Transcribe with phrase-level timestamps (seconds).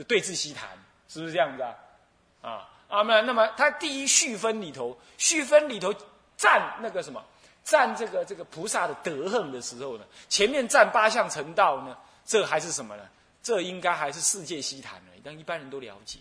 [0.00, 0.66] 就对治西谈，
[1.10, 1.76] 是不是这样子啊？
[2.40, 5.94] 啊啊，那那么他第一序分里头，序分里头
[6.38, 7.22] 赞那个什么，
[7.62, 11.94] 赞这个这个菩萨的德行的时候呢，前面赞八相成道呢，
[12.24, 13.02] 这还是什么呢？
[13.42, 16.18] 这应该还是世界西谈已，让一般人都了解。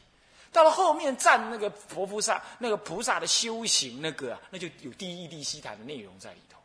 [0.52, 6.60] 到了后面赞那个佛菩萨，那个菩萨的修行，那个啊，那就有第一地西谈的内容在里头。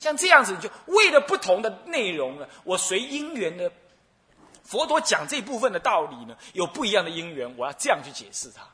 [0.00, 3.70] 像这样子，就为了不同的内容呢，我随因缘的
[4.64, 8.68] 佛陀讲这部分的道理呢，有不一样的因缘，我要这样去解释它。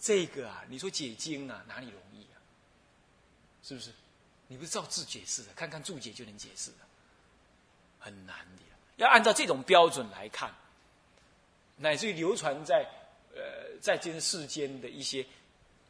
[0.00, 2.36] 这个啊，你说解经啊，哪里容易啊？
[3.62, 3.90] 是不是？
[4.46, 6.78] 你不是照字解释的，看看注解就能解释的，
[7.98, 8.62] 很难的。
[8.96, 10.54] 要按照这种标准来看，
[11.76, 12.86] 乃至于流传在。
[13.36, 15.26] 呃，在这世间的一些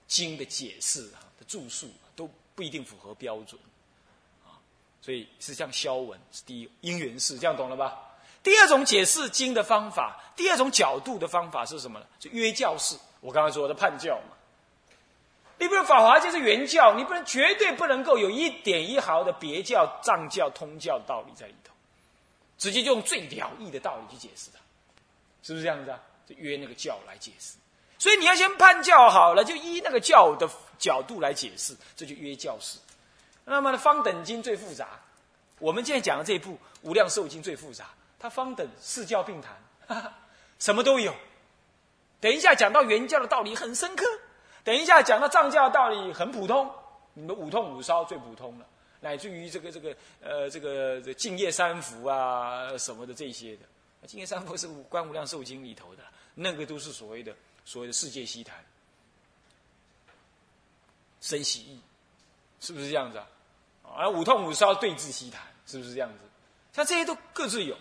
[0.08, 3.60] 经的解释啊的注述都不一定符合标准，
[4.46, 4.56] 啊，
[5.02, 8.13] 所以是这样消文是第一因缘式，这样懂了吧？
[8.44, 12.06] 第二种解释经的方法，第二种角度的方法是什么呢？
[12.20, 12.94] 是约教式。
[13.20, 14.36] 我刚刚说的判教嘛，
[15.58, 21.72] 你比如法华就是原教，你不能绝对不能够有一点一毫的别教、藏教、通教的道理在里头，
[22.58, 24.60] 直接就用最了义的道理去解释它，
[25.42, 25.98] 是不是这样子啊？
[26.28, 27.56] 就约那个教来解释，
[27.98, 30.46] 所以你要先判教好了，就依那个教的
[30.78, 32.78] 角度来解释，这就约教式。
[33.46, 35.00] 那么呢，方等经最复杂，
[35.58, 36.52] 我们现在讲的这一部
[36.82, 37.86] 《无量寿经》最复杂，
[38.24, 39.54] 他方等四教并谈，
[40.58, 41.14] 什么都有。
[42.22, 44.06] 等一下讲到原教的道理很深刻，
[44.64, 46.74] 等一下讲到藏教的道理很普通，
[47.12, 48.66] 你们五痛五烧最普通了，
[49.00, 53.66] 乃至于这个这个呃这个这净业三福啊什么的这些的，
[54.06, 56.02] 净业三福是《观无量寿经》里头的。
[56.34, 57.36] 那个都是所谓的
[57.66, 58.56] 所谓的世界西谈，
[61.20, 61.80] 生喜意，
[62.58, 63.28] 是不是这样子啊？
[63.94, 66.18] 而五痛五烧对治西谈，是不是这样子？
[66.72, 67.76] 像这些都各自有，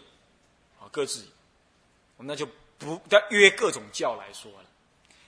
[0.89, 1.25] 各自，
[2.17, 2.45] 我们那就
[2.77, 4.69] 不要约各种教来说了。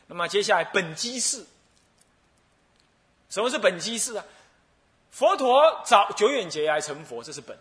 [0.07, 1.45] 那么接下来本机事，
[3.29, 4.25] 什么是本机事啊？
[5.11, 7.55] 佛陀早久远劫来成佛，这是本；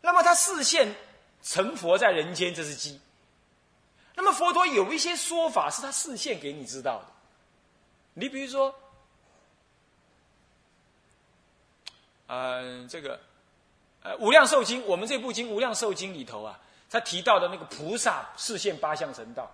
[0.00, 0.94] 那么他视现
[1.42, 2.98] 成佛在人间，这是机。
[4.14, 7.06] 那么佛陀有一些说法是他示现给你知道的，
[8.14, 8.74] 你比如说，
[12.28, 13.20] 嗯，这个，
[14.02, 16.58] 呃，《无量寿经》，我们这部经《无量寿经》里头啊，
[16.94, 19.50] 他提到的那个菩萨示现八相成道，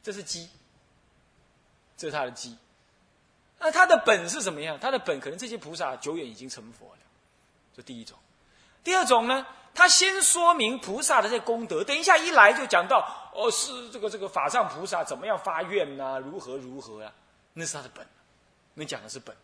[0.00, 0.48] 这是机，
[1.96, 2.56] 这是他的机。
[3.58, 4.78] 那他的本是怎么样？
[4.78, 6.98] 他的本可能这些菩萨久远已经成佛了，
[7.74, 8.16] 这第一种。
[8.84, 9.44] 第二种呢？
[9.74, 16.20] 他先说明菩萨的这功德，等一下一来就讲到哦，是这个这个法上菩萨怎么样发愿呐？
[16.20, 17.12] 如何如何啊？
[17.54, 18.06] 那是他的本，
[18.74, 19.36] 那讲的是本。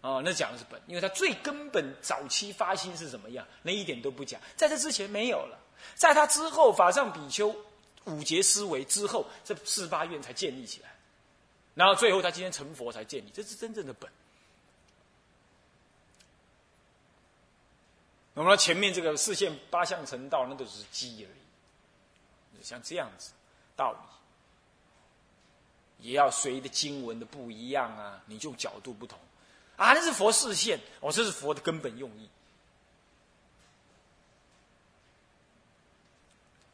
[0.00, 4.40] 哦，那讲的是本，因为他最根本早期发心是怎么样，那一点都不讲。
[4.56, 5.58] 在这之前没有了，
[5.96, 7.54] 在他之后法上比丘
[8.04, 10.94] 五劫思维之后，这四八愿才建立起来，
[11.74, 14.10] 然后最后他今天成佛才建立，这是真正的本。
[18.34, 21.38] 我们说前面这个四现八相成道，那都是机而已。
[22.62, 23.32] 像这样子
[23.76, 23.98] 道理，
[26.08, 29.18] 也要随着经文的不一样啊，你就角度不同
[29.78, 29.94] 啊。
[29.94, 32.28] 那是佛视现，哦，这是佛的根本用意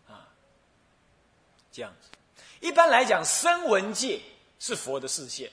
[0.09, 0.27] 啊。
[1.71, 2.09] 这样子，
[2.61, 4.21] 一般来讲，声闻界
[4.59, 5.53] 是佛的视现，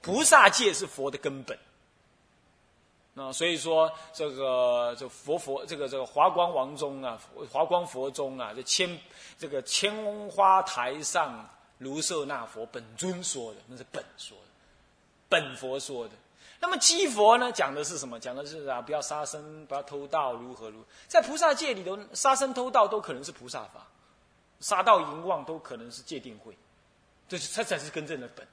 [0.00, 1.58] 菩萨界是佛的根本。
[3.14, 8.96] 那所以说，这个这佛佛这个这个华光王中啊，华光佛中啊，这千
[9.36, 9.92] 这个千
[10.28, 14.44] 花台上卢舍那佛本尊说的，那是本说的，
[15.28, 16.14] 本佛说的。
[16.60, 18.18] 那么基佛呢，讲的是什么？
[18.18, 20.84] 讲的是啊，不要杀生，不要偷盗，如何如？
[21.06, 23.86] 在菩萨界里头，杀生偷盗都可能是菩萨法，
[24.60, 26.56] 杀盗淫妄都可能是戒定慧，
[27.28, 28.46] 这是这才是真正的本。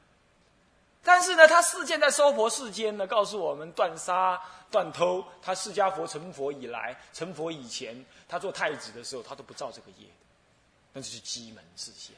[1.03, 4.41] 但是呢，他世间在娑婆世间呢，告诉我们断杀
[4.71, 5.23] 断偷。
[5.41, 10.07] 他释迦佛成佛以来，成佛以前，他做太子的时候，他都不造这个业，
[10.93, 12.15] 那就是机门示现。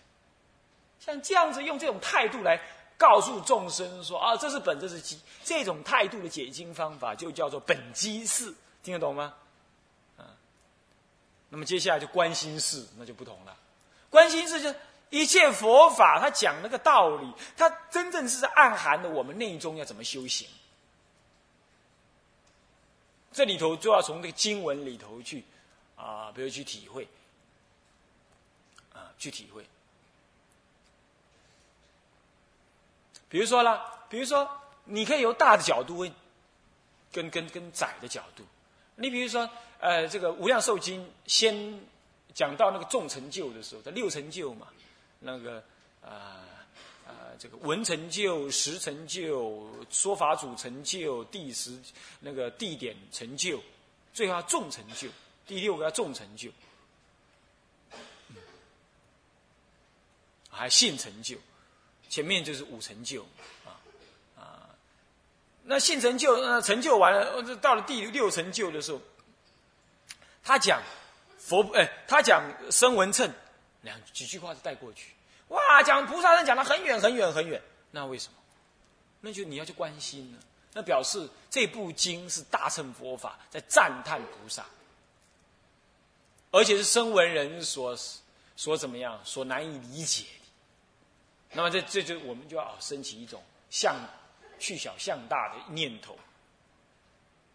[0.99, 2.59] 像这样子用这种态度来
[2.97, 8.53] 告诉众生说啊，这是本，这是机，这种态度的解经方法就叫做本机式，
[8.83, 9.33] 听得懂吗？
[10.17, 10.25] 啊，
[11.49, 13.55] 那么接下来就观心事，那就不同了。
[14.09, 14.73] 观心事就。
[15.09, 20.45] 一切佛法，他讲那个道理，他真正是暗含的我们内中要怎么修行。
[23.31, 25.45] 这里头就要从这个经文里头去
[25.95, 27.07] 啊，比如去体会
[28.93, 29.65] 啊，去体会。
[33.29, 34.49] 比如说啦，比如说，
[34.85, 36.13] 你可以由大的角度问，
[37.11, 38.43] 跟跟跟窄的角度。
[38.95, 41.79] 你比如说，呃，这个《无量寿经》先
[42.33, 44.67] 讲到那个众成就的时候，在六成就嘛，
[45.19, 45.63] 那个
[46.01, 46.41] 啊
[47.05, 51.77] 啊，这个文成就、实成就、说法主成就、第十
[52.19, 53.61] 那个地点成就，
[54.13, 55.09] 最后要众成就，
[55.45, 56.49] 第六个要众成就，
[60.49, 61.37] 还性成就，
[62.09, 63.25] 前面就是五成就
[63.65, 63.75] 啊
[64.37, 64.69] 啊，
[65.63, 69.01] 那性成就那成就完了，到了第六成就的时候，
[70.43, 70.81] 他讲。
[71.39, 73.31] 佛哎，他讲声闻称，
[73.83, 75.13] 两几句话就带过去。
[75.47, 77.61] 哇，讲菩萨人讲的很远很远很远，
[77.91, 78.33] 那为什么？
[79.21, 80.39] 那就你要去关心了。
[80.73, 84.65] 那表示这部经是大乘佛法在赞叹菩萨，
[86.51, 87.95] 而且是声闻人所
[88.57, 90.25] 所怎么样，所难以理解。
[91.53, 93.95] 那么这这就我们就要升起一种向
[94.59, 96.17] 去小向大的念头，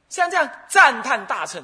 [0.08, 1.62] 像这样赞叹大乘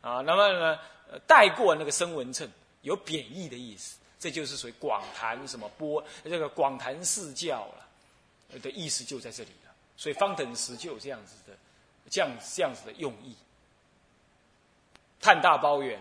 [0.00, 0.78] 啊，那么呢？
[1.26, 2.46] 带过那个声闻称，
[2.82, 9.72] 有贬义的意思，这就是属于广谈什么波这个广谈四教了，的意思就在这里了。
[9.96, 11.56] 所以方等时就有这样子的，
[12.10, 13.34] 这样这样子的用意。
[15.20, 15.98] 叹大包圆，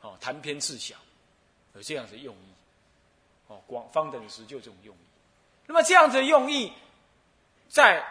[0.00, 0.96] 哦，谈偏次小，
[1.74, 2.49] 有这样子用意。
[3.50, 4.98] 哦，广方等时就这种用意。
[5.66, 6.72] 那么这样子的用意，
[7.68, 8.04] 在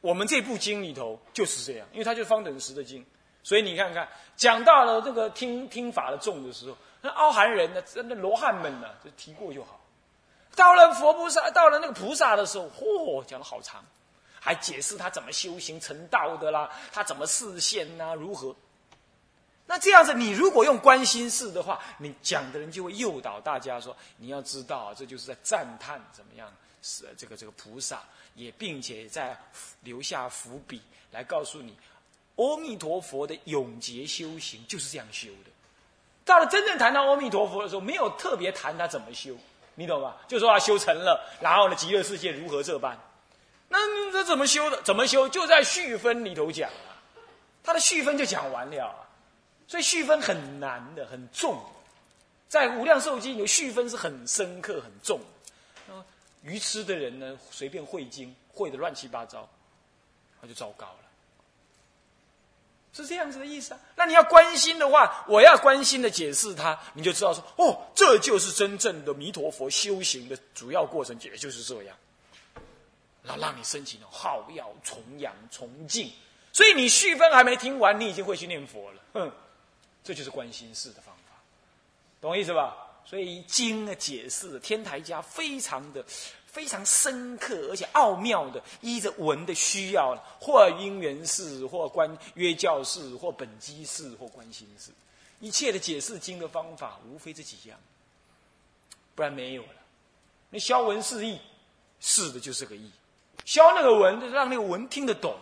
[0.00, 3.04] 我们这部经里头就是这样，因为它就是方等时的经。
[3.42, 9.80] 所以你看看，讲到了这个听听法的众的时候，那阿含人呢，那罗汉们呢，就提过就好。
[10.54, 13.84] 到了佛菩萨，到了那个菩萨的时候，嚯，讲的好长，
[14.38, 18.54] 还解释他怎么修行成道的啦，他怎么示现呐，如何？
[19.70, 26.52] 那这样子，你如果用观心式的话，你讲的人就会诱导大家说，你要知道，这就是在赞叹怎么样
[26.82, 28.02] 是这个这个菩萨，
[28.34, 29.38] 也并且在
[29.82, 30.82] 留下伏笔
[31.12, 31.76] 来告诉你。
[32.34, 35.50] 阿弥陀佛的永劫修行就是这样修的。
[36.24, 39.36] 到了真正谈到阿弥陀佛的时候，没有特别谈他怎么修，
[39.76, 40.16] 你懂吧？
[40.26, 42.98] 就说他修成了，然后呢，极乐世界如何这般？
[43.68, 43.78] 那
[44.10, 44.82] 这怎么修的？
[44.82, 45.28] 怎么修？
[45.28, 46.98] 就在续分里头讲啊，
[47.62, 49.06] 他的续分就讲完了啊。
[49.70, 51.62] 所以续分很难的，很重。
[52.48, 55.20] 在无量寿经有续分是很深刻、很重。
[56.42, 59.48] 愚痴的人呢，随便会经，会的乱七八糟，
[60.40, 60.98] 那就糟糕了。
[62.92, 63.80] 是这样子的意思啊？
[63.94, 71.96] 那你要关心的话，我要关心的解释它，你就知道说，哦，这就是真正的弥陀佛修行的主要过程，也就是这样。
[73.22, 76.10] 然后让你升起那种好要崇仰崇敬，
[76.52, 79.02] 所以你续分还没听完，你已经会去念佛了。
[79.12, 79.32] 哼，
[80.02, 81.36] 这就是观心事的方法，
[82.20, 82.76] 懂我意思吧？
[83.04, 86.04] 所以经的解释，天台家非常的。
[86.50, 94.90] 非常深刻而且奥妙的，依着文的需要，或因缘式，或观约教事，或本机式，或观心式，
[95.38, 97.78] 一切的解释经的方法，无非这几样，
[99.14, 99.68] 不然没有了。
[100.50, 101.38] 那消文释义，
[102.00, 102.90] 是的就是个义；
[103.44, 105.38] 消那个文，让那个文听得懂。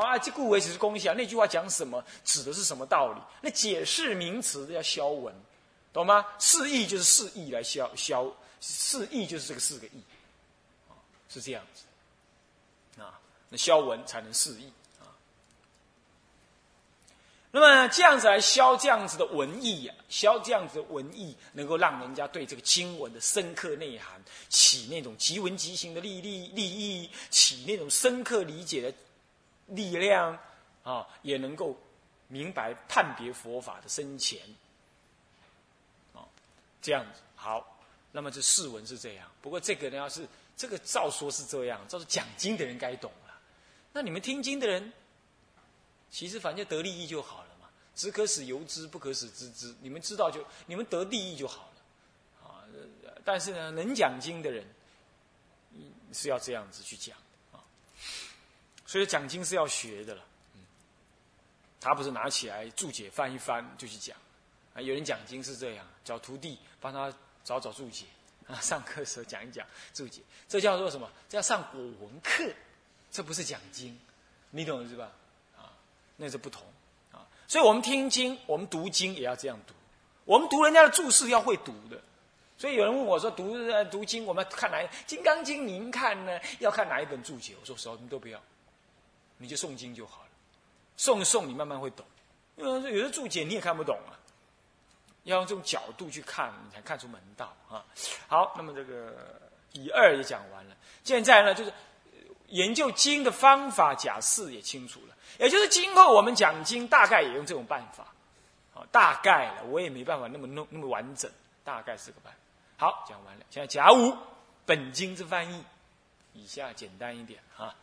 [0.00, 1.14] 啊，这故为只是功效。
[1.14, 3.20] 那句话讲什么，指的是什么道理？
[3.40, 5.34] 那解释名词要消文，
[5.92, 6.26] 懂吗？
[6.38, 8.26] 释义就是释义来消消，
[8.60, 10.02] 释义就是这个四个义。
[11.32, 15.06] 是这样子，啊，那消文才能释义啊。
[17.52, 28.92] 那么这样子来消这样子的文意呀，消这样子的文意，能够让人家对这个经文的深刻内涵起那种即文即行的利利利益，起那种深刻理解的
[29.70, 30.38] 力量
[30.84, 31.76] 啊，也能够
[32.28, 34.40] 明白判别佛法的深浅。
[36.14, 36.22] 啊，
[36.80, 37.78] 这样子好。
[38.12, 40.28] 那么这释文是这样，不过这个呢，要是。
[40.56, 43.34] 这个照说是这样，照是讲经的人该懂了。
[43.94, 44.92] 那你们听经的人，
[46.10, 47.66] 其实反正得利益就好了嘛。
[47.94, 49.74] 只可使由之，不可使知之。
[49.80, 52.60] 你们知道就你们得利益就好了啊。
[53.24, 54.66] 但是呢，能讲经的人
[56.12, 57.16] 是要这样子去讲。
[58.90, 60.24] 所以讲经是要学的了。
[60.54, 60.60] 嗯，
[61.80, 64.16] 他不是拿起来注解翻一翻就去讲
[64.74, 64.82] 啊。
[64.82, 67.12] 有人讲经是这样，找徒弟帮他
[67.44, 68.06] 找找注解。
[68.48, 71.08] 啊，上课时候讲一讲注解，这叫做什么？
[71.28, 72.52] 这叫上古文课，
[73.12, 73.96] 这不是讲经，
[74.50, 75.12] 你懂是吧？
[75.56, 75.70] 啊，
[76.16, 76.66] 那是不同
[77.12, 77.22] 啊。
[77.46, 79.74] 所以我们听经，我们读经也要这样读。
[80.24, 82.02] 我们读人家的注释要会读的。
[82.58, 85.62] 所以有人问我说：“读呃读经，我们看哪《金刚经》？
[85.64, 86.40] 您看呢？
[86.58, 88.42] 要看哪一本注解？”我说：“什么都不要，
[89.40, 90.28] 你就诵经就好了。
[90.96, 92.06] 诵一诵，你慢慢会懂。
[92.54, 94.14] 因为有的注解你也看不懂啊。”
[95.24, 97.84] 要用这种角度去看，你才看出门道啊！
[98.26, 99.38] 好，那么这个
[99.72, 101.70] 以二也讲完了，现在呢，就是
[102.46, 105.14] 研究经的方法，假释也清楚了。
[105.38, 108.04] 也就是今后我们讲经，大概也用这种办法，
[108.72, 111.30] 啊，啊，大概了，我也没办法那么弄那么完整，
[111.62, 112.34] 大概是个班。
[112.78, 113.44] 好，讲完了。
[113.50, 114.16] 现在甲午
[114.64, 115.62] 本经之翻译，
[116.32, 117.76] 以下简单一点啊。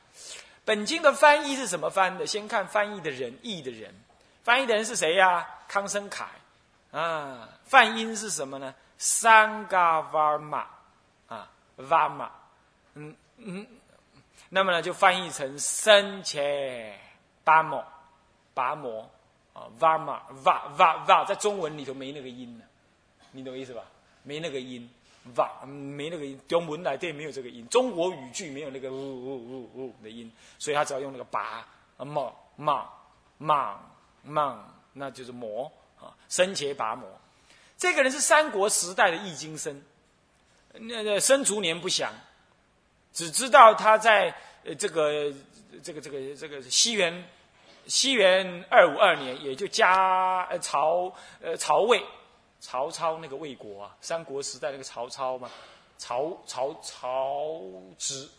[0.67, 2.27] 本经的翻译是怎么翻的？
[2.27, 3.95] 先看翻译的人，译的人。
[4.43, 5.47] 翻译的人是谁呀？
[5.65, 6.25] 康生凯
[6.91, 7.47] 啊。
[7.63, 8.75] 梵音是什么呢？
[8.97, 10.67] 三嘎瓦玛
[11.29, 12.29] 啊，瓦玛。
[12.95, 13.65] 嗯嗯，
[14.49, 16.99] 那么呢，就翻译成生切
[17.45, 17.81] 巴摩
[18.53, 19.09] 拔摩
[19.53, 22.65] 啊，瓦玛瓦瓦瓦，在中文里头没那个音呢，
[23.31, 23.83] 你懂意思吧？
[24.23, 24.89] 没那个音，
[25.35, 31.65] 哇，没那个音，中文来对没有这个音，中国语句没有那个呜呜呜呜的音，所以他只要用那个拔
[31.97, 32.85] 啊，猛猛
[33.37, 33.79] 猛
[34.23, 37.07] 猛，那就是魔啊，生前拔魔。
[37.77, 39.83] 这个人是三国时代的易经生，
[40.73, 42.11] 那个生卒年不详，
[43.13, 45.31] 只知道他在呃这个
[45.83, 47.23] 这个这个这个西元
[47.85, 52.03] 西元二五二年，也就加呃曹呃曹魏。
[52.59, 55.49] 曹操那个魏国啊，三国时代那个曹操嘛，
[55.97, 57.61] 曹曹曹
[57.97, 58.29] 植，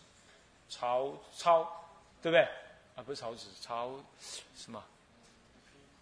[0.69, 1.63] 曹操，
[2.21, 2.43] 对不对？
[2.97, 3.91] 啊，不是曹植，曹
[4.57, 4.83] 什么？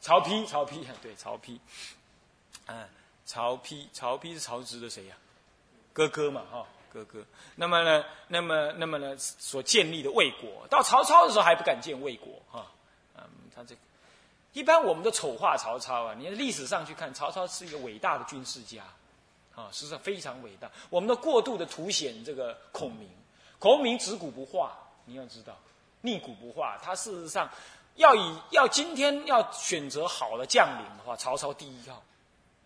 [0.01, 1.59] 曹丕，曹丕，对，曹丕。
[2.67, 2.89] 嗯，
[3.25, 5.17] 曹丕，曹丕是曹植的谁呀？
[5.93, 7.25] 哥哥嘛，哈，哥哥。
[7.55, 12.67] 那么呢，那么，那么呢，所建立的魏国，到曹操的时候还不敢建魏国，哈，
[13.17, 13.23] 嗯，
[13.55, 13.81] 他这个。
[14.57, 16.15] 一般我们都丑化曹操啊！
[16.17, 18.83] 你历史上去看，曹操是一个伟大的军事家，
[19.55, 20.67] 啊，实际上非常伟大。
[20.89, 23.07] 我们都过度的凸显这个孔明，
[23.59, 24.73] 孔明执古不化，
[25.05, 25.55] 你要知道，
[26.01, 26.79] 逆古不化。
[26.83, 27.47] 他事实上
[27.97, 32.03] 要以要今天要选择好的将领的话，曹操第一号。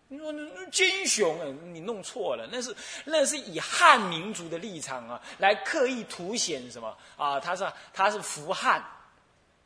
[0.07, 7.37] 你说那奸雄啊，你弄错了，那是那是以汉民族的立场啊，来刻意凸显什么啊？
[7.37, 8.81] 他是他是扶汉，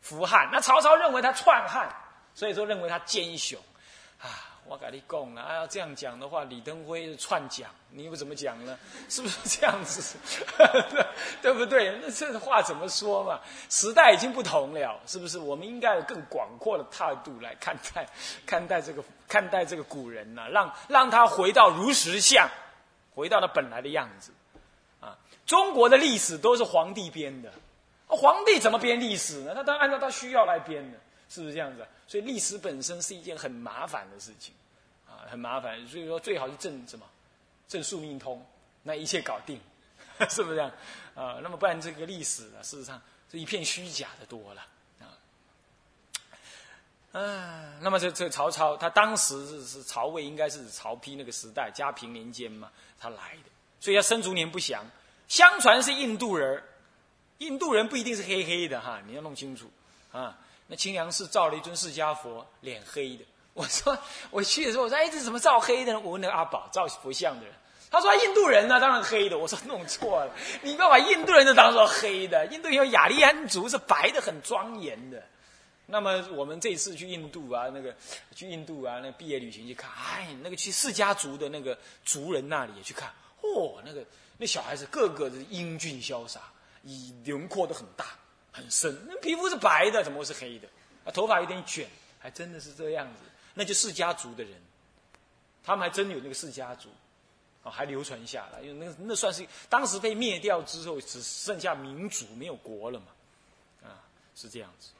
[0.02, 0.50] 扶汉。
[0.52, 1.88] 那曹操认为他篡汉。
[2.36, 3.58] 所以说，认为他奸雄，
[4.22, 4.28] 啊，
[4.66, 8.78] 我跟你讲了，啊，要这样讲的话，李登辉是篡蒋，你又怎么讲呢？
[9.08, 10.18] 是不是这样子？
[11.42, 11.98] 对不对？
[12.02, 13.40] 那这话怎么说嘛？
[13.70, 15.40] 时代已经不同了，是不是？
[15.40, 18.06] 我们应该有更广阔的态度来看待，
[18.46, 20.50] 看待这个，看待这个古人呢？
[20.50, 22.50] 让让他回到如实相，
[23.14, 24.34] 回到他本来的样子。
[25.00, 27.50] 啊，中国的历史都是皇帝编的，
[28.08, 29.56] 皇帝怎么编历史呢？
[29.56, 31.00] 他当然按照他需要来编的。
[31.36, 31.86] 是不是这样子？
[32.08, 34.54] 所以历史本身是一件很麻烦的事情，
[35.06, 35.86] 啊，很麻烦。
[35.86, 37.06] 所以说最好是正什么，
[37.68, 38.42] 正宿命通，
[38.84, 39.60] 那一切搞定，
[40.30, 40.72] 是不是这样？
[41.14, 44.66] 啊，那么不然这个历史呢，事实上是一片虚假的多了，
[45.02, 53.50] 啊，啊，那么这这曹操，他当时是是曹魏，应该是曹丕那个时代，嘉平年间嘛，他来的，
[53.82, 54.86] 所以他生卒年不详，
[55.28, 56.64] 相传是印度人，
[57.40, 59.70] 印度人不一定是黑黑的哈，你要弄清楚
[60.14, 60.40] 啊。
[60.68, 63.24] 那清凉寺造了一尊释迦佛，脸黑的。
[63.54, 63.98] 我说
[64.32, 66.00] 我去的时候，我说哎，这怎么造黑的呢？
[66.00, 67.54] 我问那个阿宝造佛像的人，
[67.90, 69.38] 他说印度人呢，当然黑的。
[69.38, 70.32] 我说弄错了，
[70.62, 72.46] 你不要把印度人都当做黑的。
[72.48, 75.24] 印度有雅利安族是白的，很庄严的。
[75.88, 77.96] 那么我们这次去印度啊，那个
[78.34, 84.04] 去印度啊，那毕业旅行去看，哎，那个去释迦族的那个族人那里也去看，嚯，那个
[84.38, 86.42] 那小孩子个个的英俊潇洒，
[86.84, 88.06] 以轮廓都很大。
[88.56, 90.68] 很深，那皮肤是白的，怎么会是黑的？
[91.04, 93.24] 啊，头发有点卷，还真的是这样子。
[93.54, 94.54] 那就释迦族的人，
[95.62, 96.88] 他们还真有那个释迦族，
[97.64, 98.62] 啊，还流传下来。
[98.62, 103.08] 因为那那算是当时被灭掉之后，只剩下民族没有国了嘛，
[103.84, 104.00] 啊，
[104.36, 104.92] 是这样子。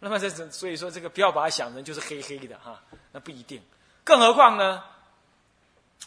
[0.00, 2.82] 那么这这，所以说这个不要把它想成就是黑黑的哈，
[3.12, 3.62] 那不一定。
[4.02, 4.82] 更何况呢，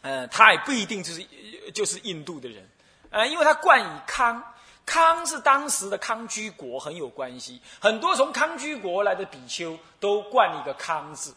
[0.01, 1.25] 呃，他也不一定就是
[1.73, 2.69] 就是印度的人，
[3.09, 4.43] 呃，因为他冠以康。
[4.85, 11.33] 康是当时的康居国很有关系，很多从康居国来的比丘都冠一个康字，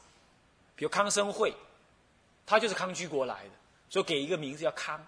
[0.75, 1.55] 比如康生会，
[2.47, 3.51] 他就是康居国来的，
[3.91, 5.05] 所以给一个名字叫康，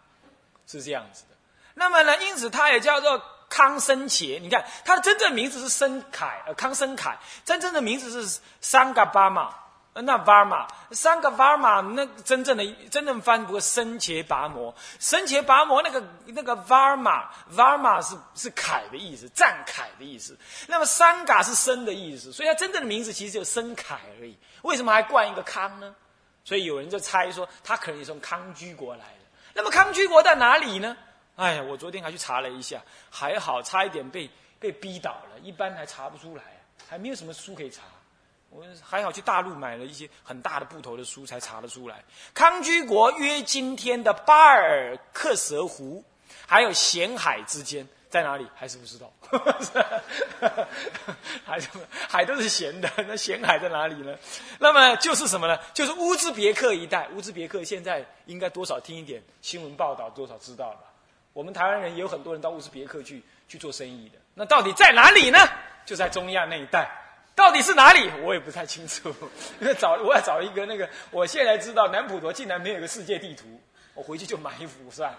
[0.66, 1.36] 是这样子的。
[1.74, 4.38] 那么呢，因此他也叫做康生且。
[4.42, 9.63] 你看他的真正名字是生凯，呃，康生凯，真正的名字是桑嘎巴玛。
[9.94, 17.24] 那 varma 三个 varma 那真正的真正翻不过生切拔摩，生切拔摩那个那个 varma
[17.54, 20.36] varma 是是凯的意思，战凯的意思。
[20.66, 24.36] 那么三嘎是生的意思，所以它真正的名字其实就生凯而已。
[24.62, 25.94] 为什么还冠一个康呢？
[26.44, 29.20] 所以有人就猜说他可能是从康居国来的。
[29.54, 30.96] 那么康居国在哪里呢？
[31.36, 36.42] 哎呀，我昨天还去查了一下，还好差一点被被逼倒了，一般还查不出来，
[36.88, 37.82] 还没有什么书可以查。
[38.54, 42.04] 我还好去大陆买了一些很大的部头的书，才查得出来。
[42.32, 46.04] 康居国约今天的巴尔克什湖，
[46.46, 49.12] 还有咸海之间，在哪里还是不知道，
[51.44, 51.58] 海
[52.08, 54.16] 海都是咸的，那咸海在哪里呢？
[54.60, 55.58] 那么就是什么呢？
[55.72, 57.08] 就是乌兹别克一带。
[57.08, 60.78] 乌兹别克现在应该多少听一点新闻报道，多少知道了。
[61.32, 64.18] 我们台湾人也有很多人到乌兹别克去去做生意的。
[64.32, 65.40] 那到底在哪里呢？
[65.84, 66.88] 就在中亚那一带。
[67.34, 68.10] 到底是哪里？
[68.22, 69.14] 我也不太清楚。
[69.78, 73.44] 找我要找一个那个，我现在知道南普陀竟然没有个世界地图，
[73.94, 75.18] 我回去就买一幅算了。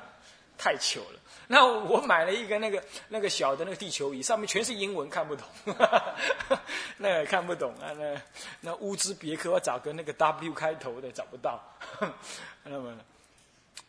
[0.57, 1.19] 太糗了！
[1.48, 5.45] 那我买了一个那个那个小的那个地球仪，上面全是英文，看不懂，
[6.95, 7.91] 那个看不懂啊！
[7.98, 8.22] 那
[8.62, 11.62] 那乌兹别克，我找个那个 W 开头的找不到。
[12.63, 12.98] 那么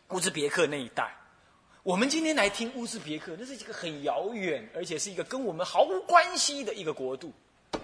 [0.09, 1.09] 乌兹别克那一带，
[1.83, 7.33] 我们今天来听乌兹别克，那是一个很遥远，而且是一个跟我们毫无关系的一个国度。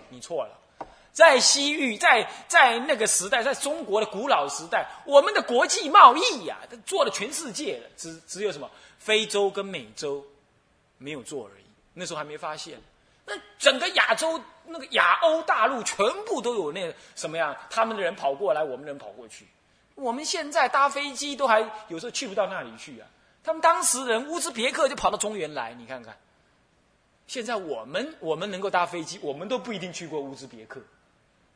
[0.10, 0.60] 你错了。
[1.12, 10.26] 在西域，在在那个时代，在中国的古老时代，我们的国际贸易呀，做了全世界了，只只有什么非洲跟美洲
[10.98, 11.64] 没有做而已。
[11.94, 12.82] 那时候还没发现，
[13.28, 17.56] 那整个亚洲那个亚欧大陆全部都有那什么呀？
[17.70, 19.46] 他们的人跑过来，我们人跑过去。
[19.94, 21.60] 我们现在搭飞机都还
[21.90, 23.08] 有时候去不到那里去啊。
[23.44, 26.18] 他们当时人乌兹别克就跑到中原来，你看看。
[27.34, 30.80] 现在我们我们能够搭飞机，我们都不一定去过乌兹别克。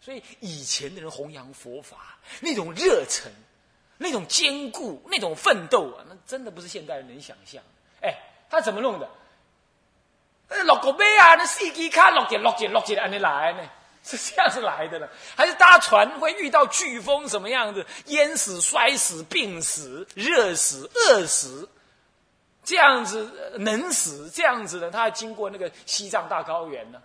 [0.01, 3.31] 所以以前的人弘扬佛法那种热忱、
[4.00, 7.62] 那种坚固、那种奋斗啊，那真的不是现代人能想象。
[8.01, 8.12] 哎，
[8.50, 9.07] 他怎么弄的？
[10.48, 13.69] 呃，落个杯啊，那司机卡落节落节落节按你来呢？
[14.03, 15.07] 是这样子来的呢？
[15.36, 17.86] 还是搭船会遇到飓风什么样子？
[18.07, 21.69] 淹死、摔死、病死、热死、饿死，
[22.67, 24.29] 这样子能死？
[24.29, 27.01] 这样子的，他还经过那个西藏大高原呢？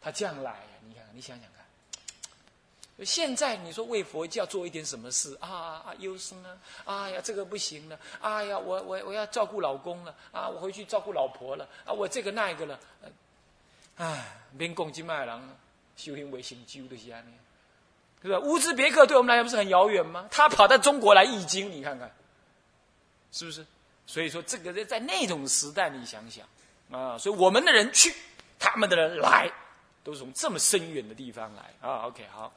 [0.00, 0.56] 他这样来？
[0.88, 3.04] 你看，你想想看。
[3.04, 6.56] 现在你说为佛教做一点什么事啊啊忧生啊！
[6.86, 7.98] 哎呀，这个不行了！
[8.22, 10.48] 哎呀，我我我要照顾老公了啊！
[10.48, 11.92] 我回去照顾老婆了啊！
[11.92, 12.80] 我这个那个了，
[13.98, 15.46] 哎，边共金麦郎
[15.94, 17.26] 修行为行究的些呢，
[18.22, 18.38] 是吧？
[18.38, 20.26] 乌兹别克对我们来讲不是很遥远吗？
[20.30, 22.10] 他跑到中国来译经，你看看，
[23.30, 23.66] 是不是？
[24.06, 26.46] 所以说，这个在在那种时代，你想想
[26.90, 28.14] 啊，所以我们的人去，
[28.58, 29.50] 他们的人来。
[30.04, 32.54] 都是从这么深远的地方来啊！OK，好，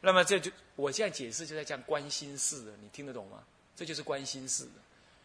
[0.00, 3.38] 那么这就我现在解释就在讲关心事的，你听得懂吗？
[3.74, 4.70] 这就是关心事的，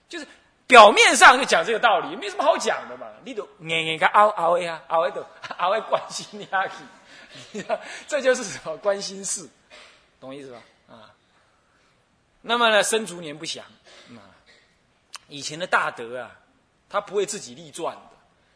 [0.08, 0.26] 就是
[0.66, 3.06] 表面上就讲这个道理，没什么好讲的嘛。
[3.24, 5.24] 你都眼眼个凹凹呀，凹一都
[5.60, 7.64] 凹一关心你阿去，
[8.08, 9.48] 这就是什么关心事，
[10.20, 10.64] 懂意思吧？
[10.90, 11.14] 啊，
[12.42, 13.64] 那么呢，生卒年不详，
[15.30, 16.32] 以前的大德啊，
[16.90, 18.02] 他不会自己立传的。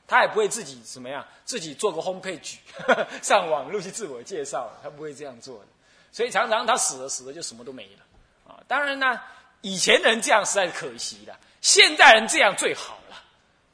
[0.05, 2.57] 他也不会自己怎么样，自己做个 homepage
[3.23, 5.67] 上网络去自我介绍，他不会这样做的。
[6.11, 8.61] 所以常常他死了，死了就什么都没了啊！
[8.67, 9.19] 当然呢，
[9.61, 13.15] 以前人这样实在是可惜的，现代人这样最好了，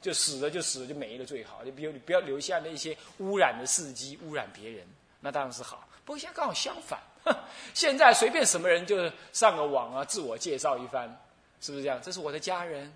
[0.00, 1.60] 就死了就死了就没了最好。
[1.64, 4.86] 你比如你不要留下那些污染的事迹，污染别人，
[5.18, 5.86] 那当然是好。
[6.04, 6.98] 不过现在刚好相反，
[7.74, 11.20] 现在随便什么人就上个网啊，自我介绍一番，
[11.60, 12.00] 是不是这样？
[12.02, 12.92] 这是我的家人，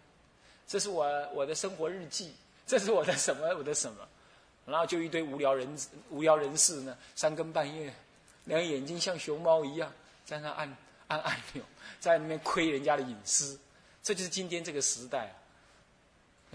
[0.67, 2.35] 这是我我的生活日记。
[2.67, 3.47] 这是我的什么？
[3.57, 4.09] 我的什么？
[4.67, 5.69] 然后就一堆无聊人
[6.09, 7.93] 无聊人士呢，三更半夜，
[8.45, 9.93] 两个眼睛像熊猫一样，
[10.25, 10.77] 在那按
[11.09, 11.63] 按按钮，
[12.01, 13.59] 在那边窥人家的隐私。
[14.03, 15.31] 这就是今天这个时代，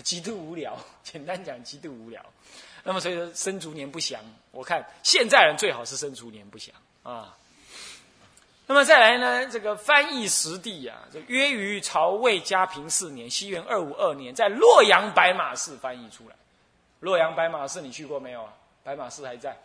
[0.04, 0.76] 极度无聊。
[1.04, 2.26] 简单讲，极度无聊。
[2.84, 4.20] 那么所以说，生卒年不详。
[4.50, 7.38] 我看现在人最好是生卒年不详啊。
[8.72, 9.48] 那么再来呢？
[9.48, 16.36] 这个翻译实地啊，这约于曹魏嘉平四年（西元二五二年）在洛阳白马寺翻译出来。
[17.00, 18.54] 洛阳白马寺你去过没有啊？
[18.84, 19.58] 白马寺还在，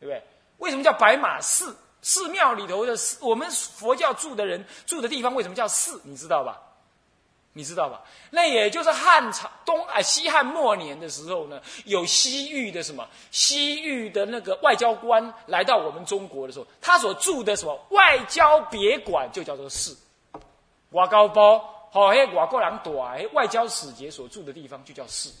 [0.00, 0.22] 对不对？
[0.56, 1.76] 为什么叫白马寺？
[2.00, 6.00] 寺庙里头的寺，我们佛教住的人住的地方为什么叫寺？
[6.02, 6.58] 你知道吧？
[7.56, 8.02] 你知道吧？
[8.30, 19.96] 那也就是汉朝东啊西汉末年的时候呢，有西域的什么西域的那个外交官来到我们中国的时候，他所住的什么外交别馆就叫做寺。
[20.90, 21.58] 外高包
[21.90, 25.32] 好，嘿，外国人短，外交使节所住的地方就叫寺。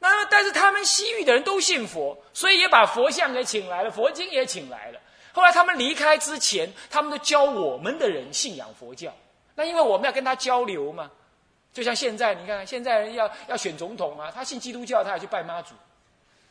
[0.00, 5.00] 那但是他们西域的人都信佛，所以也把佛像给请来了，佛经也请来了。
[5.32, 9.14] 后来他们离开之前，他们都教我们的人信仰佛教。
[9.58, 11.10] 那因为我们要跟他交流嘛，
[11.72, 15.74] 就像现在，你看现在人要要选总统啊，他信基督教，他也去拜妈祖，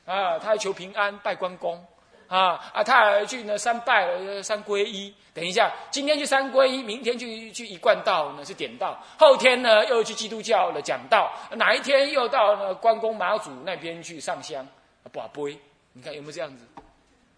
[0.06, 1.82] 啊，他还求平安，拜关公，
[2.28, 5.16] 啊啊，他还去呢三拜三皈依。
[5.34, 14.68] 等一下，今天去三皈依，明天去去一贯道呢是点道，后天呢又去基督教的讲道，哪一天又到呢关公妈祖那边去上香，
[15.14, 15.58] 不杯，
[15.94, 16.66] 你看有没有这样子？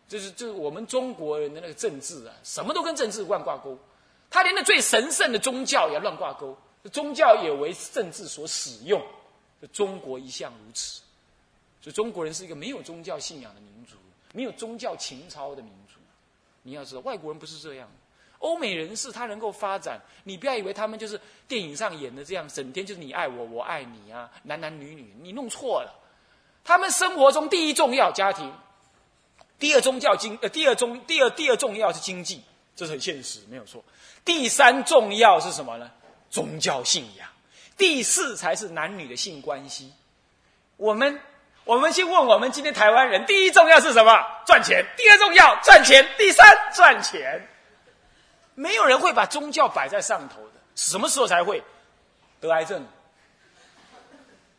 [0.07, 3.77] 就是就是我们中国人的那个政治啊，什么都跟政治万挂钩。
[4.29, 6.57] 他连那最神圣的宗教也乱挂钩，
[6.91, 9.01] 宗教也为政治所使用。
[9.73, 11.01] 中国一向如此，
[11.81, 13.97] 所以中国人是一个没有宗教信仰的民族，
[14.33, 15.99] 没有宗教情操的民族。
[16.63, 17.89] 你要知道，外国人不是这样。
[18.37, 25.93] 欧美人士他能够发展，你不要以为他们就是电影上演的这样，整天就是你爱我，我爱你啊，男男女女，你弄错了。
[26.63, 28.53] 他们生活中第一重要家庭，
[29.57, 32.41] 第二宗教经呃，第二宗第二第二重要是经济，
[32.79, 33.83] 这是很现实，没有错。
[34.23, 35.91] 第三重要是什么呢？
[36.29, 37.27] 宗教信仰。
[37.75, 39.91] 第四才是男女的性关系。
[40.77, 41.19] 我们
[41.65, 44.25] 我们先问我们今天台湾人，第一重要是什么？
[44.45, 44.85] 赚钱。
[44.95, 46.07] 第二重要赚钱。
[46.17, 47.45] 第三赚钱。
[48.55, 50.53] 没有人会把宗教摆在上头的。
[50.75, 51.61] 什么时候才会
[52.39, 52.87] 得癌症？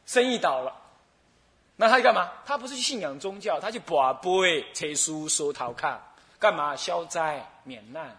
[0.05, 0.77] 生意倒了。
[1.77, 2.31] 那他干嘛？
[2.45, 5.99] 他不是去信仰宗教，他去把杯、切书、收陶看，
[6.41, 6.75] 干嘛？
[6.75, 8.19] 消灾免难。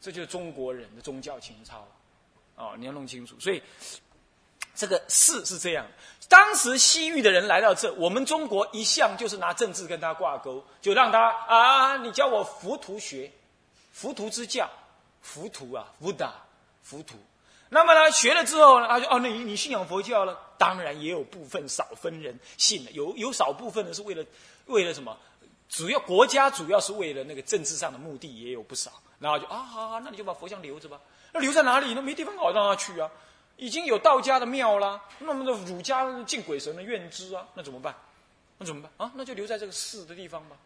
[0.00, 1.88] 这就是中国人的宗教情操，
[2.56, 3.40] 哦，你要弄清楚。
[3.40, 3.62] 所以
[4.74, 5.86] 这个事是这样：
[6.28, 13.32] 当时西域的人来到这，我们中国一向就是拿政治跟他挂钩，就让他啊，你教我浮屠学，
[13.92, 14.68] 浮屠之教，
[15.22, 16.34] 浮屠啊，佛达，
[16.82, 17.16] 浮屠。
[17.70, 20.38] 那么呢，学了之后呢，他就哦，那你你信仰佛教了？
[20.58, 24.24] 当然也有部分少分人信了，有有少部分的是为了
[24.66, 25.18] 为了什么？
[25.68, 28.92] 主要国家主要是为了那个政治上的目的，也有不少。
[29.18, 31.00] 然后就啊，好好，那你就把佛像留着吧。
[31.32, 31.94] 那留在哪里？
[31.94, 33.10] 那没地方好让他去啊。
[33.56, 37.94] 已经有道家的庙啦，那么的儒家敬鬼神的院支啊，那怎么办？
[38.58, 39.10] 那怎么办啊？
[39.14, 40.56] 那就留在这个寺的地方吧。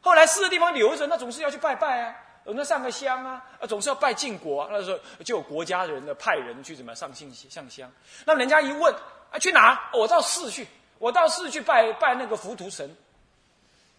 [0.00, 2.14] 后来寺的地方留着，那总是要去拜拜啊。
[2.44, 4.62] 那上个香啊，总是要拜晋国。
[4.62, 7.92] 啊那时候就有国家的人的派人去怎么上信上香。
[8.24, 8.94] 那人家一问
[9.30, 9.90] 啊，去哪？
[9.92, 10.66] 我到寺去，
[10.98, 12.88] 我到寺去拜拜那个浮屠神。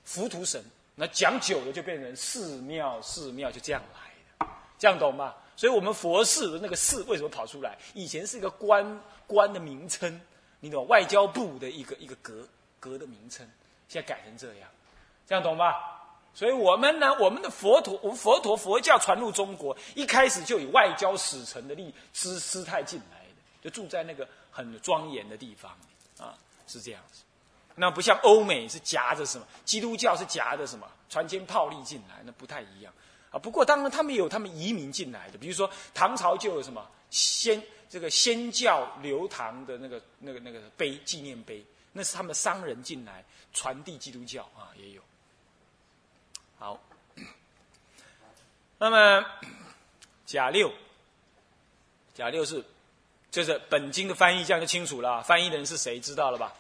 [0.04, 0.64] 浮屠神，
[0.96, 5.34] 那讲久了就变成寺庙，寺庙就这样来的，这样懂吗？
[5.56, 7.78] 所以我们佛寺的那个寺为什么跑出来？
[7.94, 10.20] 以前是一个官官的名称，
[10.60, 10.88] 你懂？
[10.88, 12.48] 外交部的一个一个阁
[12.80, 13.48] 阁的名称，
[13.88, 14.70] 现在改成这样，
[15.28, 15.76] 这样懂吧？
[16.34, 25.72] 所以我们呢，我们的佛陀，我们佛陀佛教传入中国，一开始就以外交使臣的力姿姿态进来的，就住在那个很庄严的地方
[26.18, 26.34] 啊，
[26.68, 27.24] 是这样子。
[27.76, 32.94] 那不像欧美是夹着什么，基督教是夹着什么，船坚炮利进来，那不太一样
[33.32, 33.40] 啊。
[33.40, 45.02] 不过当然他们有他们移民进来的，比如说唐朝就有什么先这个先教流唐的那个那个那个碑纪念碑，那是他们商人进来传递基督教啊，也有。
[46.58, 46.80] 好，
[48.78, 49.26] 那么
[50.26, 50.72] 甲六，
[52.14, 52.64] 甲六是，
[53.32, 55.24] 这是本经的翻译，这样就清楚了。
[55.24, 56.54] 翻译的人是谁，知道了吧？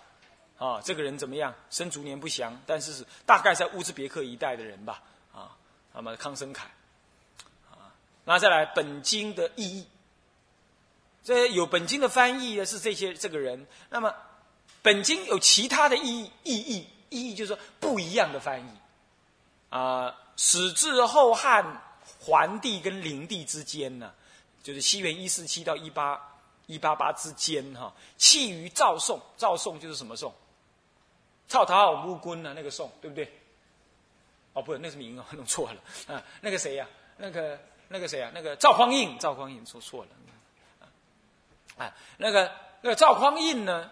[0.62, 1.52] 啊，这个人怎么样？
[1.72, 5.02] 生卒年不详，但是是大概在乌兹别克一带的人吧。
[5.34, 5.58] 啊，
[5.92, 6.70] 那么康生凯，
[7.72, 7.90] 啊，
[8.26, 9.88] 那再来本经的意义，
[11.24, 13.66] 这有本经的翻译的是这些这个人。
[13.90, 14.14] 那么
[14.84, 18.70] 本经有其他的意义，意义意义就是说不一样的翻译。
[19.70, 21.82] 啊，始至后汉
[22.20, 24.14] 桓帝跟灵帝之间呢，
[24.62, 26.22] 就是西元一四七到一八
[26.68, 30.32] 一八八之间哈，弃于赵宋，赵宋就是什么宋？
[31.52, 32.54] 赵陶尔乌君呢？
[32.56, 33.30] 那个宋对不对？
[34.54, 36.24] 哦，不是，那是明哦，弄错了啊。
[36.40, 36.88] 那个谁呀？
[37.18, 37.60] 那个
[37.90, 38.32] 那个谁呀？
[38.34, 40.10] 那个赵匡胤，赵匡胤说错了。
[41.78, 43.92] 啊，那个那个赵匡胤呢？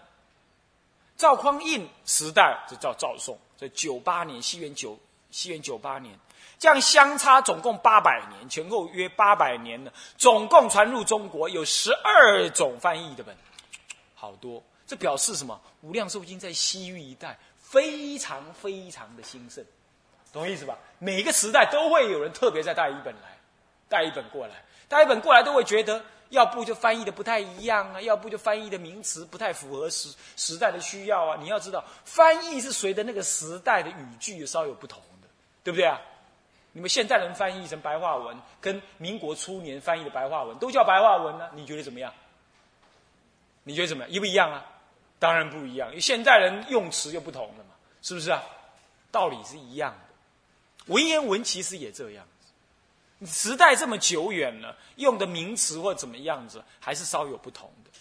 [1.18, 4.98] 赵匡胤时代就叫赵宋，这九八年，西元九。
[5.32, 6.18] 西元九八年，
[6.58, 9.92] 这样相差总共八百年，前后约八百年呢。
[10.18, 13.38] 总共传入中国有十二种翻译的本，
[14.16, 14.64] 好多。
[14.88, 15.62] 这表示什么？
[15.82, 17.38] 无量寿经在西域一带
[17.70, 19.64] 非常非常的兴盛，
[20.34, 20.78] 懂意思吧？
[20.98, 23.38] 每一个时代都会有人特别再带一本来，
[23.88, 24.56] 带一本过来，
[24.88, 31.38] 带一本过来都会觉得，要不就翻译的不太一样啊，要不就翻译的名词不太符合时时代的需要啊。
[31.40, 35.28] 你要知道，翻译是随着那个时代的语句稍有不同的。
[35.62, 36.00] 对不对啊？
[36.72, 41.50] 你们现代人翻译成白话文，跟民国初年翻译的白话文都叫白话文呢？
[41.54, 42.12] 你觉得怎么样？
[43.64, 44.12] 你觉得怎么样？
[44.12, 44.66] 一不一样啊？
[45.20, 48.42] 当然不一样，因为现代人用词就不同了嘛，是不是啊？
[49.12, 53.28] 道理是一样的，文言文其实也这样子。
[53.28, 57.92] 时代这么久远了，用的名词或怎么样子，还是稍有不同的。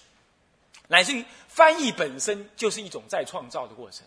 [0.87, 4.07] 乃至于翻译本身就是一种再创造的过程。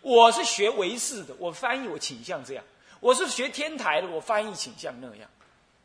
[0.00, 2.64] 我是学唯识的，我翻译我倾向这样。
[2.98, 5.30] 我是学天台的，我翻译倾向那样，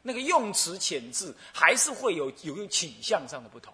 [0.02, 3.74] 那个用词遣字还是会有有倾向上的不同。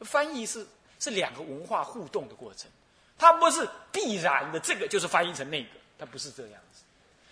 [0.00, 0.66] 翻译是
[0.98, 2.70] 是两个文化互动的过程，
[3.18, 6.82] 它不是必然的，这个就是翻译成那个，它不是这样子。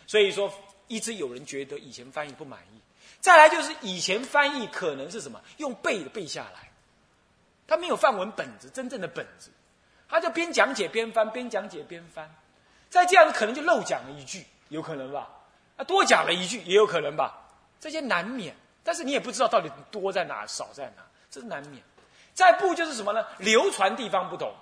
[0.06, 0.52] 所以说，
[0.88, 2.80] 一直有人觉得以前翻译不满意。
[3.20, 6.70] 再来就是以前翻译可能是什么用背的背下来，
[7.66, 9.50] 他没有范文本子，真正的本子。
[10.08, 12.28] 他就边讲解边翻，边讲解边翻。
[12.90, 15.30] 再这样子，可能就漏讲了一句，有可能吧？
[15.76, 17.48] 啊，多讲了一句，也有可能吧？
[17.80, 21.82] 这些难免，但是你也不知道到底多在哪，少在哪，这是难免。
[22.34, 23.26] 再不就是什么呢？
[23.38, 24.52] 流传地方不同，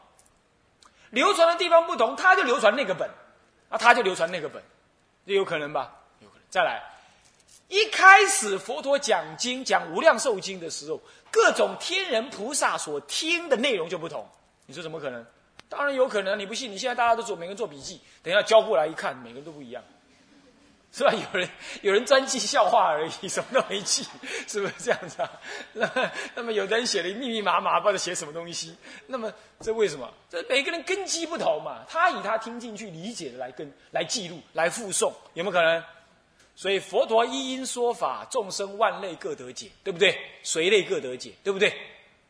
[1.11, 3.09] 流传的地方不同，他就流传那个本，
[3.69, 4.63] 啊，他就流传那个本，
[5.27, 5.93] 这有可能吧？
[6.21, 6.43] 有可能。
[6.51, 6.83] 再来，
[7.69, 14.29] 一开始佛陀讲经讲《无量寿经》的时候，各种天人菩萨所听的内容就不同，
[14.67, 15.25] 你说怎么可能？
[15.69, 16.73] 当然有可能，你不信？
[16.73, 19.81] 你现在大家都做，每个人做笔记，等一下交过来一看，每个人都不一样，
[20.93, 21.13] 是吧？
[21.13, 21.49] 有人
[21.83, 24.05] 有人专记笑话而已，什么都没记，
[24.47, 26.13] 是不是这样子啊？
[26.35, 28.77] 那么有的人写的密密麻麻，不知道写什么东西。
[29.07, 30.13] 那么这为什么？
[30.29, 35.83] 这每个人根基不同嘛，他以他听进去理解的来跟来记录来附送，有没有可能？
[36.57, 40.19] 所以佛陀一因说法，众生万类各得解，对不对？
[40.43, 41.73] 随类各得解，对不对？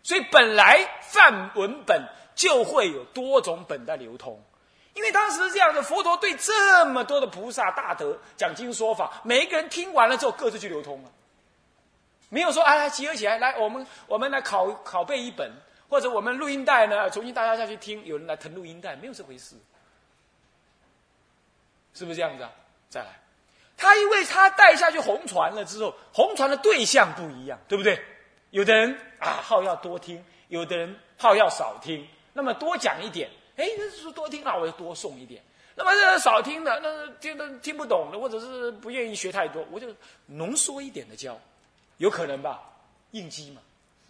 [0.03, 2.03] 所以本来梵文本。
[2.33, 4.43] 就会有多种本在流通，
[5.01, 11.11] 因为当时是这样的，佛陀对这么多的菩萨大德讲经说法，每一个人听完了之后各自去流通了，
[12.29, 15.51] 没有说哎集合起来来我们我们来拷拷贝一本，
[15.89, 19.57] 或者我们录音带呢重新大家下去听，有人来腾录音带，没有这回事，
[21.95, 22.53] 是不是这样子啊？
[22.91, 23.19] 再来，
[23.79, 27.99] 他因为他带下去红传了之后，红传的对象不一样，对不对？
[28.51, 32.07] 有的人啊好要多听，有的人好要少听。
[32.35, 33.31] 那么多讲一点，
[33.61, 35.43] 哎，那是多听，那我就多送一点。
[35.77, 39.87] 那么这少听的，那听的听不懂的，或者是不愿意学太多，我就
[40.27, 41.39] 浓缩一点的教，
[41.99, 42.63] 有可能吧？
[43.13, 43.63] 应激嘛。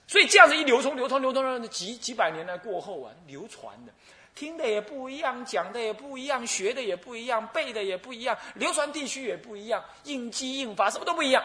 [0.07, 3.93] 所以这样子一流通、流通、流通，让几几百年来过后啊，流传的，
[4.35, 11.45] 听的也不一样，讲的也不一样，学的也不一样，背的也不一样，流传地区也不一样，应激应法什么都不一样。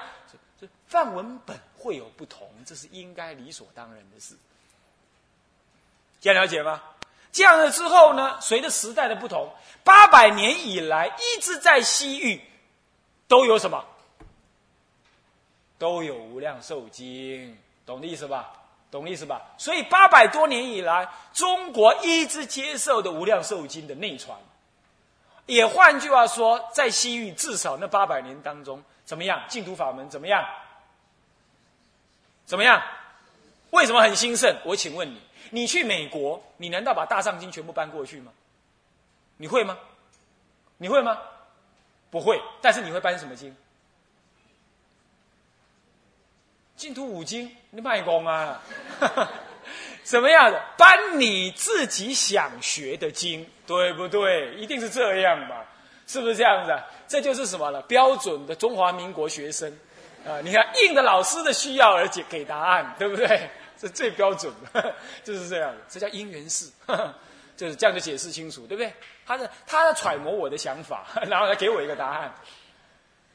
[0.59, 4.35] 这范文本会有不同，这是应该理所当然的事。
[6.19, 6.81] 这样了解吗？
[7.35, 8.39] 降了之后呢？
[8.39, 12.41] 随着时代的不同，八百年以来一直在西域，
[13.27, 13.83] 都有什么？
[15.77, 18.53] 都有无量寿经，懂的意思吧？
[18.89, 19.41] 懂意思吧？
[19.57, 24.37] 所以八百多年以来，中国一直接受的无量寿经的内传，
[25.45, 29.43] 也换句话说，在西域至少那八百年当中，怎么样？
[29.49, 30.41] 净土法门怎么样？
[32.45, 32.81] 怎么样？
[33.71, 34.55] 为什么很兴盛？
[34.63, 35.21] 我请问你。
[35.51, 38.31] 你去美国，你难道把大藏经全部搬过去吗？
[39.37, 39.77] 你会吗？
[40.77, 41.17] 你会吗？
[42.09, 42.41] 不会。
[42.61, 43.55] 但是你会搬什么经？
[46.75, 48.61] 净土五经，你卖功啊？
[50.03, 50.61] 什么样的？
[50.77, 54.53] 搬你自己想学的经，对不对？
[54.55, 55.63] 一定是这样嘛？
[56.05, 56.77] 是不是这样子？
[57.07, 57.81] 这就是什么了？
[57.83, 59.71] 标准的中华民国学生
[60.27, 60.39] 啊！
[60.41, 63.49] 你看，应的老师的需要而给给答案，对不对？
[63.85, 66.71] 是最标准的，就是这样，这叫因缘事，
[67.55, 68.91] 就是这样就解释清楚，对不对？
[69.27, 72.33] 他是他在揣摩我的想法，然后来给我一个答案。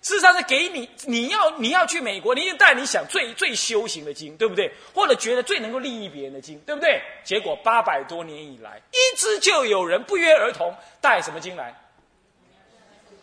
[0.03, 4.73] 事实上是给你，你要你要去美国，你就带你想最最修行的经，对不对？
[4.93, 7.01] 或者觉得最能够利益别人的经，对不对？
[7.23, 11.79] 结果八百多年以来，一直就有人不约而同带什么经来，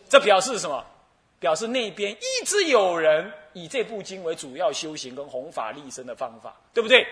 [0.08, 0.86] 这表示什么？
[1.40, 3.30] 表示那边一直有人。
[3.62, 7.06] 以这部经为主要修行跟弘法利生的方法，对不对？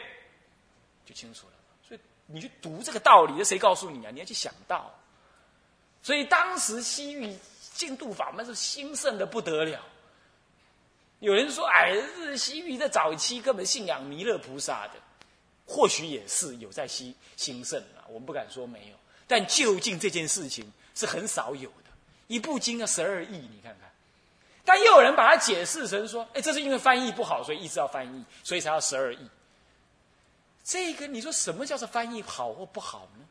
[1.04, 1.52] 就清楚了。
[1.86, 4.10] 所以你去读这个道理，这谁告诉你啊？
[4.10, 4.92] 你要去想到。
[6.02, 7.36] 所以当时西域
[7.74, 9.80] 净土法门是兴盛的不得了。
[11.20, 14.94] 有人说：“哎，是西域在早期根本信仰弥勒菩萨的，
[15.66, 18.04] 或许也是有在西兴盛啊。
[18.08, 21.90] 我们不敢说没有，但究竟这件事情是很少有的。
[22.26, 23.90] 一部经要十二亿，你看看。”
[24.66, 29.30] 但又有人把它解释成说：“哎，这是因为翻译不好，所以一直要翻译，所以才要十二亿。”
[30.64, 33.24] 这个你说什么叫做翻译好或不好呢？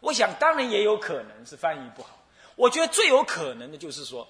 [0.00, 2.18] 我想当然也有可能是翻译不好。
[2.56, 4.26] 我觉得最有可能的就是说，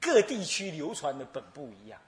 [0.00, 2.00] 各地区流传的本不一样，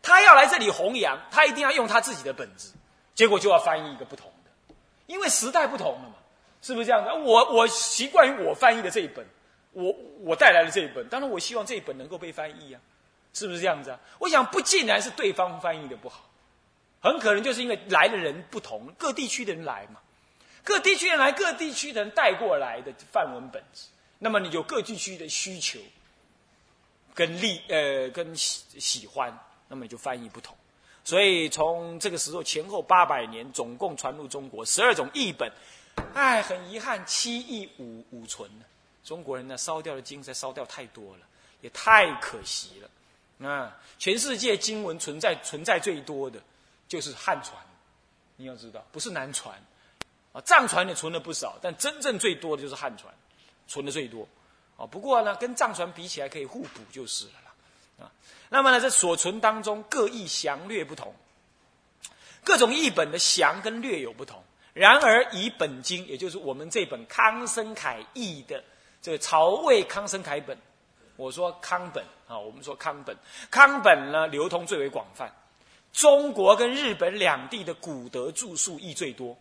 [0.00, 2.72] 他要来这里弘扬，他一定要用他自己的本子，
[3.16, 4.74] 结果就要翻译一个不同的，
[5.06, 6.14] 因为时代不同了嘛，
[6.62, 7.12] 是不是这样的？
[7.12, 9.26] 我我习惯于我翻译的这一本。
[9.78, 12.80] 我我带来了这一本，当然我希望这一本能够被翻译啊，
[13.32, 14.00] 是不是这样子啊？
[14.18, 16.28] 我想不尽然是对方翻译的不好，
[17.00, 20.00] 很可能就是因为来的人不同，各地区的人来嘛，
[20.64, 23.86] 各地区人来，各地区的人带过来的范文本子，
[24.18, 25.78] 那么你有各地区的需求，
[27.14, 29.32] 跟利呃跟喜喜欢，
[29.68, 30.56] 那么你就翻译不同。
[31.04, 35.52] 所以从这个时候前后八百年，总共传入中国十二种译本，
[36.14, 38.66] 哎，很遗憾，七亿五五存了。
[39.08, 41.26] 中国人呢，烧掉的经才烧掉太多了，
[41.62, 43.48] 也太可惜了。
[43.48, 46.38] 啊，全世界经文存在存在最多的，
[46.88, 47.56] 就是汉传。
[48.36, 49.58] 你要知道，不是南传，
[50.34, 53.14] 啊，藏传也存了不少，但真正最多的就是汉传，
[53.66, 54.28] 存的最多。
[54.76, 58.04] 啊，不过呢，跟藏传比起来可以互补就是了啦。
[58.04, 58.12] 啊，
[58.50, 61.14] 那么呢，在所存当中各异详略不同，
[62.44, 64.44] 各种译本的详跟略有不同。
[64.74, 68.62] 然而以本经，也就是我们这本康生凯译的
[69.08, 70.54] 这个曹魏康生凯本，
[71.16, 73.16] 我说康本啊，我们说康本，
[73.50, 75.32] 康本呢流通最为广泛。
[75.94, 79.34] 中国跟日本两地的古德著述译最多，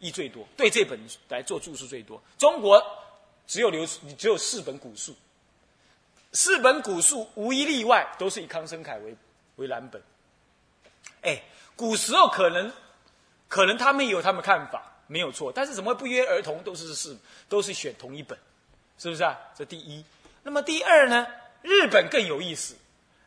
[0.00, 1.00] 译最多，对这本
[1.30, 2.22] 来做著述最多。
[2.36, 2.84] 中国
[3.46, 5.16] 只有留只有四本古书，
[6.34, 9.16] 四本古书无一例外都是以康生凯为
[9.56, 10.02] 为蓝本。
[11.22, 11.42] 哎，
[11.74, 12.70] 古时候可能
[13.48, 17.16] 可能他们有他们看法没有错，但是怎么会不约而同都是是
[17.48, 18.38] 都是选同一本，
[18.98, 19.38] 是不是啊？
[19.56, 20.04] 这第一。
[20.42, 21.26] 那么第二呢？
[21.62, 22.76] 日本更有意思。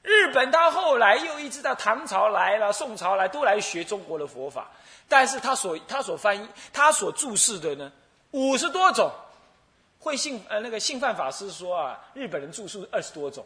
[0.04, 4.72] 日本到后来又一直到唐朝来了，宋朝来都来学中国的佛法，
[5.08, 7.92] 但是他所他所翻译他所注释的呢
[8.32, 9.12] 五十多种，
[10.00, 13.46] 会信呃那个信范法师说啊，日本人注释二十多种，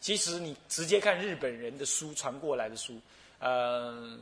[0.00, 3.00] 其实你直接看日本人的书传过来的书，
[3.40, 4.16] 呃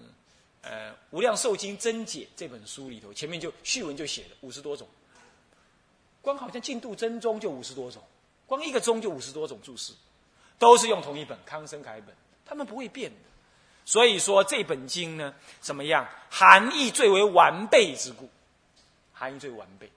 [0.62, 4.88] 呃《无量寿经真解》这本书里头前面就序文就写了五十多种，
[6.24, 8.02] 光好像净度真宗就五十多种，
[8.46, 9.92] 光一个宗就五十多种注释。
[10.56, 12.14] 都是用同一本康生楷本，
[12.46, 13.16] 他们不会变的。
[13.84, 16.08] 所以说这本经呢，怎么样？
[16.30, 18.28] 含义最为完备之故，
[19.12, 19.90] 含义最完备。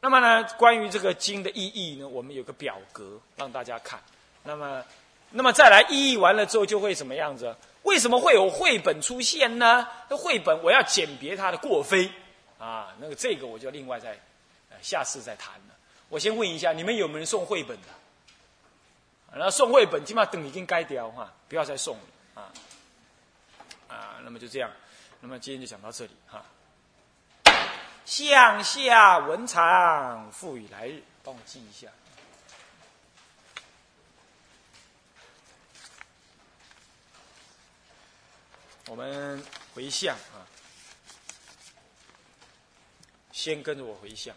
[0.00, 4.02] 那么呢，关于这个经的意义呢，我们有个表格让大家看。
[4.42, 4.82] 那么，
[5.30, 7.54] 那么再来意义完了之后，就会什么样子？
[7.82, 9.86] 为什么会有绘本出现呢？
[10.08, 12.10] 那绘本我要鉴别它的过非
[12.58, 14.18] 啊，那个这个我就另外再，
[14.82, 15.76] 下次再谈了。
[16.08, 17.88] 我先问一下，你们有没有人送绘本的？
[19.32, 22.02] 然后送绘本，起码等已经该掉哈，不要再送了
[22.34, 22.50] 啊
[23.86, 24.18] 啊！
[24.24, 24.68] 那么就这样，
[25.20, 26.44] 那么今天就讲到这里哈。
[28.04, 31.86] 向下文长，赋予来日，帮我记一下。
[38.88, 39.40] 我们
[39.72, 40.42] 回向啊，
[43.30, 44.34] 先跟着我回向。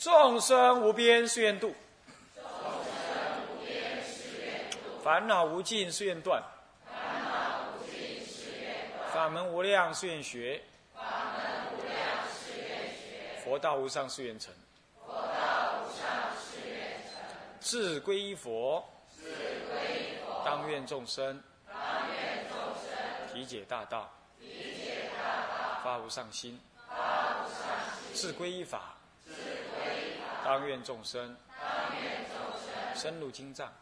[0.00, 1.74] 众生无边誓愿度，
[5.04, 6.42] 烦恼无尽誓愿断，
[9.12, 10.62] 法门无量誓愿学，
[13.44, 14.54] 佛道无上誓愿成，
[17.60, 18.82] 志归依佛，
[20.42, 21.38] 当愿众生。
[23.34, 24.10] 体解大道，
[25.84, 26.58] 发无上心，
[28.14, 28.94] 志归依法。
[30.44, 31.36] 当愿众生
[32.94, 33.72] 深入经藏，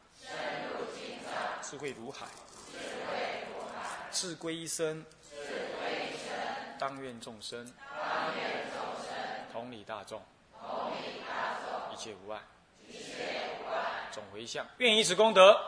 [1.63, 2.27] 智慧如海；
[4.11, 5.05] 智归一生，
[6.79, 7.73] 当愿众生
[9.53, 10.23] 同理大众，
[11.93, 12.41] 一切无碍。
[14.13, 15.59] 总回向，愿以此功德，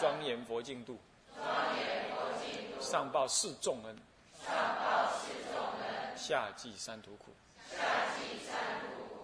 [0.00, 0.98] 庄严佛净土，
[2.80, 3.96] 上报四重恩，
[6.16, 7.34] 下济三途苦。